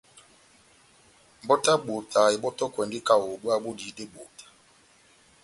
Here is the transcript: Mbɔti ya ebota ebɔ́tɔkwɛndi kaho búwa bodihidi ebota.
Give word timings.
Mbɔti 1.43 1.67
ya 1.71 1.77
ebota 1.87 2.21
ebɔ́tɔkwɛndi 2.35 2.97
kaho 3.07 3.27
búwa 3.41 3.55
bodihidi 3.63 4.03
ebota. 4.07 4.45